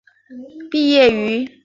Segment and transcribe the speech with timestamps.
[0.71, 1.47] 毕业于。